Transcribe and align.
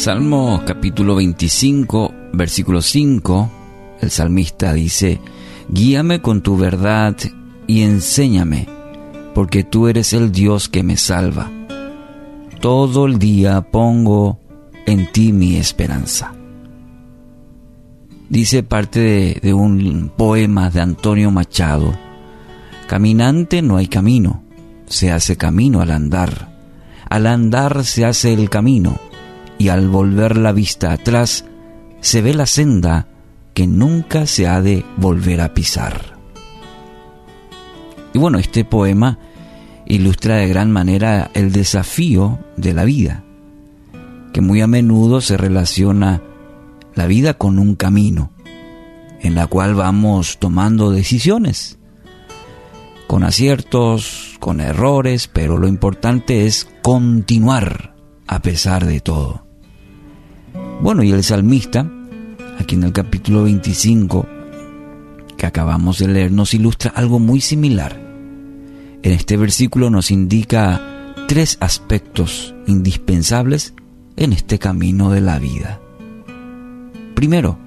Salmo 0.00 0.62
capítulo 0.64 1.16
25, 1.16 2.14
versículo 2.32 2.80
5, 2.80 3.50
el 4.00 4.10
salmista 4.10 4.72
dice, 4.72 5.20
Guíame 5.68 6.22
con 6.22 6.40
tu 6.40 6.56
verdad 6.56 7.14
y 7.66 7.82
enséñame, 7.82 8.66
porque 9.34 9.62
tú 9.62 9.88
eres 9.88 10.14
el 10.14 10.32
Dios 10.32 10.70
que 10.70 10.82
me 10.82 10.96
salva. 10.96 11.50
Todo 12.62 13.04
el 13.04 13.18
día 13.18 13.60
pongo 13.60 14.40
en 14.86 15.12
ti 15.12 15.32
mi 15.34 15.56
esperanza. 15.56 16.32
Dice 18.30 18.62
parte 18.62 19.00
de, 19.00 19.40
de 19.42 19.52
un 19.52 20.10
poema 20.16 20.70
de 20.70 20.80
Antonio 20.80 21.30
Machado, 21.30 21.92
Caminante 22.88 23.60
no 23.60 23.76
hay 23.76 23.88
camino, 23.88 24.44
se 24.86 25.12
hace 25.12 25.36
camino 25.36 25.82
al 25.82 25.90
andar. 25.90 26.48
Al 27.10 27.26
andar 27.26 27.84
se 27.84 28.06
hace 28.06 28.32
el 28.32 28.48
camino 28.48 28.98
y 29.60 29.68
al 29.68 29.90
volver 29.90 30.38
la 30.38 30.52
vista 30.52 30.90
atrás 30.90 31.44
se 32.00 32.22
ve 32.22 32.32
la 32.32 32.46
senda 32.46 33.08
que 33.52 33.66
nunca 33.66 34.26
se 34.26 34.48
ha 34.48 34.62
de 34.62 34.86
volver 34.96 35.42
a 35.42 35.52
pisar. 35.52 36.16
Y 38.14 38.18
bueno, 38.18 38.38
este 38.38 38.64
poema 38.64 39.18
ilustra 39.84 40.36
de 40.36 40.48
gran 40.48 40.70
manera 40.70 41.30
el 41.34 41.52
desafío 41.52 42.38
de 42.56 42.72
la 42.72 42.84
vida, 42.84 43.22
que 44.32 44.40
muy 44.40 44.62
a 44.62 44.66
menudo 44.66 45.20
se 45.20 45.36
relaciona 45.36 46.22
la 46.94 47.06
vida 47.06 47.34
con 47.34 47.58
un 47.58 47.74
camino, 47.74 48.32
en 49.20 49.34
la 49.34 49.46
cual 49.46 49.74
vamos 49.74 50.38
tomando 50.38 50.90
decisiones, 50.90 51.78
con 53.06 53.24
aciertos, 53.24 54.38
con 54.40 54.62
errores, 54.62 55.28
pero 55.28 55.58
lo 55.58 55.68
importante 55.68 56.46
es 56.46 56.66
continuar 56.80 57.94
a 58.26 58.40
pesar 58.40 58.86
de 58.86 59.00
todo. 59.00 59.49
Bueno, 60.82 61.02
y 61.02 61.10
el 61.10 61.22
salmista, 61.22 61.86
aquí 62.58 62.74
en 62.74 62.84
el 62.84 62.92
capítulo 62.92 63.42
25 63.42 64.26
que 65.36 65.44
acabamos 65.44 65.98
de 65.98 66.08
leer, 66.08 66.32
nos 66.32 66.54
ilustra 66.54 66.90
algo 66.94 67.18
muy 67.18 67.42
similar. 67.42 68.00
En 69.02 69.12
este 69.12 69.36
versículo 69.36 69.90
nos 69.90 70.10
indica 70.10 71.14
tres 71.28 71.58
aspectos 71.60 72.54
indispensables 72.66 73.74
en 74.16 74.32
este 74.32 74.58
camino 74.58 75.10
de 75.10 75.20
la 75.20 75.38
vida. 75.38 75.80
Primero, 77.14 77.58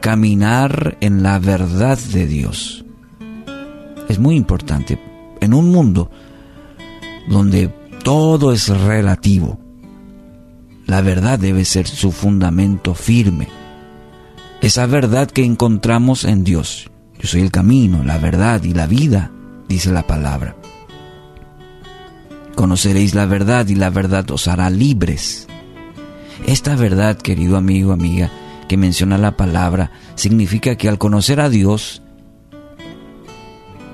caminar 0.00 0.98
en 1.00 1.22
la 1.22 1.38
verdad 1.38 1.98
de 2.12 2.26
Dios. 2.26 2.84
Es 4.08 4.18
muy 4.18 4.34
importante. 4.34 5.00
En 5.40 5.54
un 5.54 5.70
mundo 5.70 6.10
donde 7.28 7.68
todo 8.02 8.52
es 8.52 8.68
relativo, 8.68 9.63
la 10.86 11.00
verdad 11.00 11.38
debe 11.38 11.64
ser 11.64 11.88
su 11.88 12.12
fundamento 12.12 12.94
firme. 12.94 13.48
Esa 14.60 14.86
verdad 14.86 15.30
que 15.30 15.44
encontramos 15.44 16.24
en 16.24 16.44
Dios. 16.44 16.90
Yo 17.18 17.28
soy 17.28 17.42
el 17.42 17.50
camino, 17.50 18.02
la 18.02 18.18
verdad 18.18 18.62
y 18.64 18.74
la 18.74 18.86
vida, 18.86 19.30
dice 19.68 19.92
la 19.92 20.06
palabra. 20.06 20.56
Conoceréis 22.54 23.14
la 23.14 23.26
verdad 23.26 23.66
y 23.68 23.74
la 23.74 23.90
verdad 23.90 24.30
os 24.30 24.46
hará 24.48 24.70
libres. 24.70 25.48
Esta 26.46 26.76
verdad, 26.76 27.16
querido 27.16 27.56
amigo, 27.56 27.92
amiga, 27.92 28.30
que 28.68 28.76
menciona 28.76 29.18
la 29.18 29.36
palabra, 29.36 29.92
significa 30.14 30.76
que 30.76 30.88
al 30.88 30.98
conocer 30.98 31.40
a 31.40 31.48
Dios, 31.48 32.02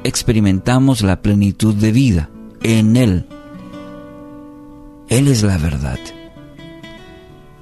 experimentamos 0.05 1.03
la 1.03 1.23
plenitud 1.23 1.75
de 1.75 1.93
vida 1.93 2.31
en 2.63 2.97
Él. 2.97 3.27
Él 5.09 5.29
es 5.29 5.43
la 5.43 5.59
verdad. 5.59 5.99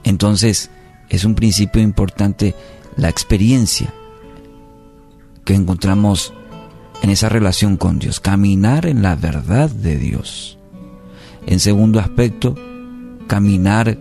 Entonces, 0.09 0.71
es 1.11 1.27
un 1.27 1.35
principio 1.35 1.83
importante 1.83 2.55
la 2.97 3.11
experiencia 3.11 3.93
que 5.45 5.55
encontramos 5.55 6.33
en 7.03 7.11
esa 7.11 7.29
relación 7.29 7.77
con 7.77 7.99
Dios, 7.99 8.19
caminar 8.19 8.87
en 8.87 9.03
la 9.03 9.17
verdad 9.17 9.69
de 9.69 9.99
Dios. 9.99 10.57
En 11.47 11.61
segundo 11.61 12.01
aspecto, 12.01 12.55
caminar 13.27 13.99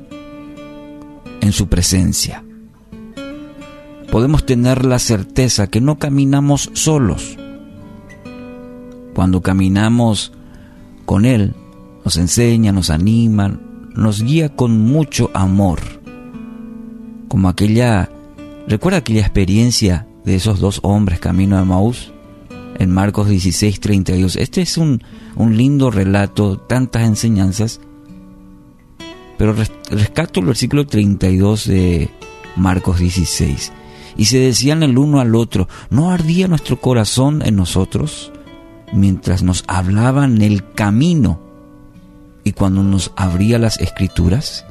en 1.42 1.52
su 1.52 1.68
presencia. 1.68 2.42
Podemos 4.10 4.46
tener 4.46 4.86
la 4.86 5.00
certeza 5.00 5.68
que 5.68 5.82
no 5.82 6.00
caminamos 6.00 6.70
solos. 6.72 7.38
Cuando 9.14 9.42
caminamos 9.42 10.32
con 11.06 11.26
Él, 11.26 11.54
nos 12.06 12.16
enseña, 12.16 12.72
nos 12.72 12.92
anima, 12.92 13.60
nos 13.94 14.22
guía 14.22 14.56
con 14.56 14.80
mucho 14.80 15.32
amor 15.34 15.97
como 17.28 17.50
aquella, 17.50 18.10
recuerda 18.68 19.00
aquella 19.00 19.22
experiencia 19.22 20.08
de 20.26 20.36
esos 20.36 20.60
dos 20.60 20.80
hombres 20.84 21.20
camino 21.20 21.58
a 21.58 21.66
Maús 21.66 22.12
en 22.80 22.92
Marcos 22.92 23.30
16, 23.30 23.80
32. 23.80 24.36
Este 24.36 24.62
es 24.62 24.78
un, 24.78 25.04
un 25.36 25.58
lindo 25.58 25.92
relato, 25.92 26.58
tantas 26.58 27.04
enseñanzas, 27.04 27.80
pero 29.38 29.54
rescato 29.90 30.40
el 30.40 30.48
versículo 30.48 30.86
32 30.86 31.68
de 31.68 32.10
Marcos 32.56 33.00
16. 33.00 33.72
Y 34.18 34.26
se 34.26 34.40
decían 34.40 34.84
el 34.84 34.98
uno 34.98 35.20
al 35.20 35.36
otro, 35.36 35.68
¿no 35.90 36.12
ardía 36.12 36.48
nuestro 36.48 36.82
corazón 36.82 37.44
en 37.46 37.56
nosotros 37.56 38.32
mientras 38.92 39.44
nos 39.44 39.64
hablaban 39.68 40.42
el 40.42 40.72
camino 40.72 41.40
y 42.44 42.54
cuando 42.54 42.84
nos 42.84 43.12
abría 43.16 43.60
las 43.60 43.80
escrituras? 43.80 44.66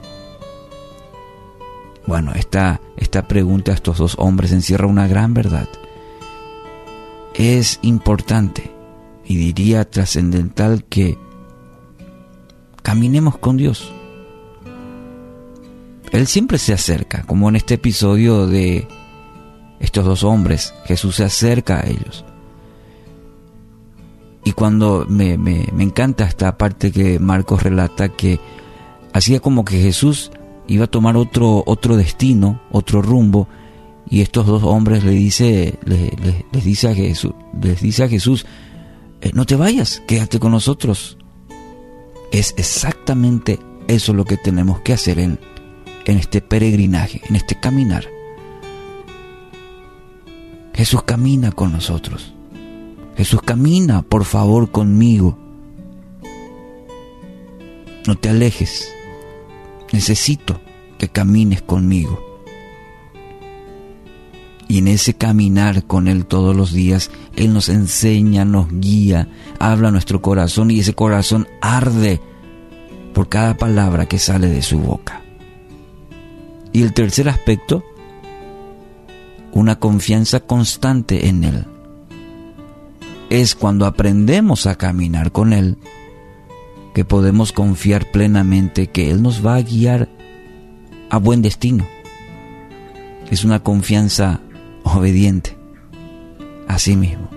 Bueno, 2.07 2.33
esta, 2.35 2.81
esta 2.97 3.27
pregunta 3.27 3.73
a 3.73 3.75
estos 3.75 3.99
dos 3.99 4.15
hombres 4.19 4.53
encierra 4.53 4.87
una 4.87 5.09
gran 5.09 5.35
verdad. 5.35 5.69
Es 7.35 7.81
importante 7.83 8.71
y 9.25 9.37
diría 9.37 9.91
trascendental 9.91 10.85
que 10.85 11.19
caminemos 12.83 13.39
con 13.39 13.57
Dios. 13.57 13.93
Él 16.13 16.29
siempre 16.29 16.59
se 16.59 16.73
acerca, 16.73 17.25
como 17.25 17.49
en 17.49 17.57
este 17.57 17.75
episodio 17.75 18.47
de 18.47 18.87
estos 19.81 20.05
dos 20.05 20.23
hombres, 20.23 20.73
Jesús 20.85 21.17
se 21.17 21.25
acerca 21.25 21.81
a 21.81 21.87
ellos. 21.89 22.25
Y 24.45 24.53
cuando 24.53 25.05
me, 25.09 25.37
me, 25.37 25.67
me 25.73 25.83
encanta 25.83 26.25
esta 26.25 26.57
parte 26.57 26.93
que 26.93 27.19
Marcos 27.19 27.65
relata 27.65 28.11
que 28.11 28.39
hacía 29.13 29.41
como 29.41 29.65
que 29.65 29.83
Jesús 29.83 30.31
iba 30.69 30.85
a 30.85 30.89
tomar 30.89 31.17
otro, 31.17 31.63
otro 31.67 31.97
destino, 31.97 32.61
otro 32.71 33.03
rumbo, 33.03 33.49
y 34.09 34.21
estos 34.21 34.47
dos 34.47 34.63
hombres 34.63 35.05
le 35.05 35.13
dice, 35.13 35.79
les, 35.85 36.65
dice 36.65 36.89
a 36.89 36.95
Jesús, 36.95 37.33
les 37.61 37.81
dice 37.81 38.05
a 38.05 38.09
Jesús, 38.09 38.47
eh, 39.21 39.31
no 39.35 39.45
te 39.45 39.57
vayas, 39.57 40.03
quédate 40.07 40.39
con 40.39 40.53
nosotros. 40.53 41.19
Es 42.33 42.55
exactamente 42.57 43.59
eso 43.89 44.13
lo 44.13 44.25
que 44.25 44.37
tenemos 44.37 44.81
que 44.81 44.93
hacer 44.93 45.19
en, 45.19 45.41
en 46.05 46.19
este 46.19 46.41
peregrinaje, 46.41 47.21
en 47.29 47.37
este 47.37 47.59
caminar. 47.59 48.07
Jesús 50.75 51.03
camina 51.03 51.51
con 51.53 51.73
nosotros. 51.73 52.33
Jesús 53.17 53.41
camina, 53.43 54.03
por 54.03 54.25
favor, 54.25 54.71
conmigo. 54.71 55.39
No 58.07 58.15
te 58.15 58.29
alejes. 58.29 58.96
Necesito 59.97 60.61
que 60.99 61.09
camines 61.09 61.63
conmigo. 61.63 62.23
Y 64.69 64.77
en 64.77 64.89
ese 64.89 65.15
caminar 65.15 65.85
con 65.85 66.07
Él 66.07 66.27
todos 66.27 66.55
los 66.55 66.71
días, 66.71 67.11
Él 67.35 67.55
nos 67.55 67.71
enseña, 67.71 68.45
nos 68.45 68.69
guía, 68.71 69.27
habla 69.59 69.91
nuestro 69.91 70.21
corazón 70.21 70.71
y 70.71 70.81
ese 70.81 70.93
corazón 70.93 71.49
arde 71.63 72.21
por 73.15 73.31
cada 73.31 73.57
palabra 73.57 74.05
que 74.05 74.19
sale 74.19 74.49
de 74.49 74.61
su 74.61 74.81
boca. 74.81 75.23
Y 76.75 76.83
el 76.83 76.93
tercer 76.93 77.31
aspecto, 77.31 77.83
una 79.53 79.79
confianza 79.79 80.41
constante 80.41 81.27
en 81.27 81.43
Él. 81.43 81.65
Es 83.31 83.55
cuando 83.55 83.87
aprendemos 83.87 84.67
a 84.67 84.75
caminar 84.75 85.33
con 85.33 85.55
Él 85.55 85.79
que 86.97 87.05
podemos 87.05 87.53
confiar 87.53 88.11
plenamente 88.11 88.87
que 88.87 89.11
Él 89.11 89.21
nos 89.21 89.45
va 89.45 89.57
a 89.57 89.61
guiar 89.61 90.09
a 91.11 91.19
buen 91.19 91.43
destino. 91.43 91.87
Es 93.31 93.45
una 93.45 93.63
confianza 93.63 94.41
obediente 94.83 95.59
a 96.67 96.79
sí 96.79 96.97
mismo. 96.97 97.29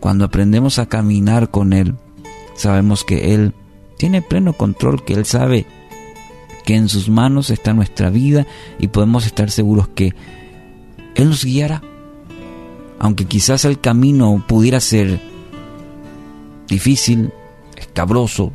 Cuando 0.00 0.24
aprendemos 0.24 0.78
a 0.78 0.86
caminar 0.86 1.50
con 1.50 1.74
Él, 1.74 1.96
sabemos 2.54 3.04
que 3.04 3.34
Él 3.34 3.52
tiene 3.98 4.22
pleno 4.22 4.54
control, 4.54 5.04
que 5.04 5.12
Él 5.12 5.26
sabe 5.26 5.66
que 6.64 6.76
en 6.76 6.88
sus 6.88 7.10
manos 7.10 7.50
está 7.50 7.74
nuestra 7.74 8.08
vida 8.08 8.46
y 8.78 8.88
podemos 8.88 9.26
estar 9.26 9.50
seguros 9.50 9.88
que 9.88 10.14
Él 11.14 11.28
nos 11.28 11.44
guiará. 11.44 11.82
Aunque 12.98 13.26
quizás 13.26 13.66
el 13.66 13.80
camino 13.80 14.42
pudiera 14.48 14.80
ser 14.80 15.20
difícil, 16.68 17.34
escabroso, 17.96 18.52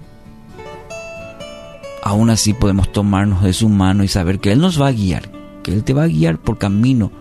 aún 2.04 2.30
así 2.30 2.54
podemos 2.54 2.92
tomarnos 2.92 3.42
de 3.42 3.54
su 3.54 3.70
mano 3.70 4.04
y 4.04 4.08
saber 4.08 4.40
que 4.40 4.52
Él 4.52 4.60
nos 4.60 4.80
va 4.80 4.90
a 4.90 4.92
guiar, 4.92 5.32
que 5.64 5.74
Él 5.74 5.84
te 5.84 5.96
va 5.96 6.04
a 6.04 6.08
guiar 6.08 6.38
por 6.38 6.60
camino. 6.60 7.12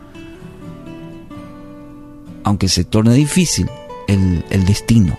Aunque 2.44 2.69
se 2.69 2.84
torne 2.84 3.14
difícil 3.14 3.70
el, 4.06 4.44
el 4.50 4.67
destino, 4.67 5.17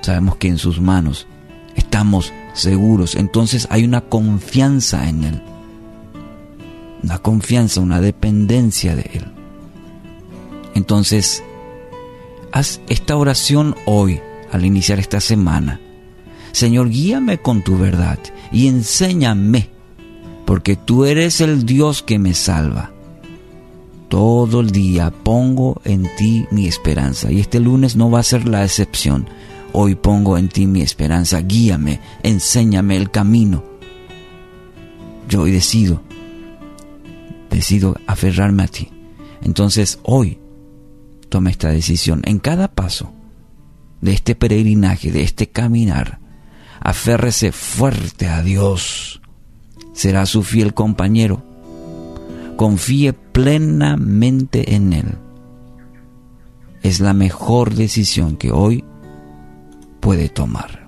sabemos 0.00 0.36
que 0.36 0.46
en 0.46 0.58
sus 0.58 0.80
manos 0.80 1.26
estamos 1.74 2.32
seguros. 2.52 3.16
Entonces 3.16 3.66
hay 3.68 3.84
una 3.84 4.02
confianza 4.02 5.08
en 5.08 5.24
Él. 5.24 5.42
Una 7.02 7.18
confianza, 7.18 7.80
una 7.80 8.00
dependencia 8.00 8.94
de 8.94 9.10
Él. 9.12 9.24
Entonces, 10.76 11.42
haz 12.52 12.80
esta 12.88 13.16
oración 13.16 13.74
hoy, 13.86 14.20
al 14.52 14.64
iniciar 14.64 15.00
esta 15.00 15.20
semana. 15.20 15.80
Señor, 16.58 16.90
guíame 16.90 17.38
con 17.38 17.62
tu 17.62 17.78
verdad 17.78 18.18
y 18.50 18.66
enséñame, 18.66 19.68
porque 20.44 20.74
tú 20.74 21.04
eres 21.04 21.40
el 21.40 21.64
Dios 21.64 22.02
que 22.02 22.18
me 22.18 22.34
salva. 22.34 22.90
Todo 24.08 24.58
el 24.58 24.72
día 24.72 25.12
pongo 25.12 25.80
en 25.84 26.08
ti 26.16 26.46
mi 26.50 26.66
esperanza 26.66 27.30
y 27.30 27.38
este 27.38 27.60
lunes 27.60 27.94
no 27.94 28.10
va 28.10 28.18
a 28.18 28.24
ser 28.24 28.48
la 28.48 28.64
excepción. 28.64 29.28
Hoy 29.72 29.94
pongo 29.94 30.36
en 30.36 30.48
ti 30.48 30.66
mi 30.66 30.80
esperanza, 30.80 31.40
guíame, 31.42 32.00
enséñame 32.24 32.96
el 32.96 33.12
camino. 33.12 33.62
Yo 35.28 35.42
hoy 35.42 35.52
decido, 35.52 36.02
decido 37.50 37.94
aferrarme 38.08 38.64
a 38.64 38.66
ti. 38.66 38.90
Entonces 39.42 40.00
hoy 40.02 40.38
toma 41.28 41.50
esta 41.50 41.68
decisión. 41.68 42.20
En 42.24 42.40
cada 42.40 42.66
paso 42.66 43.12
de 44.00 44.12
este 44.12 44.34
peregrinaje, 44.34 45.12
de 45.12 45.22
este 45.22 45.50
caminar, 45.50 46.18
aférrese 46.80 47.52
fuerte 47.52 48.28
a 48.28 48.42
Dios. 48.42 49.20
Será 49.92 50.26
su 50.26 50.42
fiel 50.42 50.74
compañero. 50.74 51.42
Confíe 52.56 53.12
plenamente 53.12 54.74
en 54.74 54.92
Él. 54.92 55.18
Es 56.82 57.00
la 57.00 57.12
mejor 57.12 57.74
decisión 57.74 58.36
que 58.36 58.52
hoy 58.52 58.84
puede 60.00 60.28
tomar. 60.28 60.87